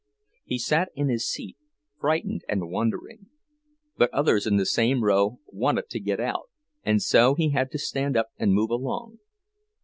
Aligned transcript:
He 0.43 0.57
sat 0.57 0.89
in 0.95 1.09
his 1.09 1.29
seat, 1.29 1.57
frightened 1.99 2.41
and 2.49 2.71
wondering; 2.71 3.27
but 3.97 4.09
others 4.11 4.47
in 4.47 4.57
the 4.57 4.65
same 4.65 5.03
row 5.03 5.39
wanted 5.45 5.91
to 5.91 5.99
get 5.99 6.19
out, 6.19 6.49
and 6.83 6.99
so 7.03 7.35
he 7.35 7.49
had 7.51 7.69
to 7.69 7.77
stand 7.77 8.17
up 8.17 8.29
and 8.39 8.51
move 8.51 8.71
along. 8.71 9.19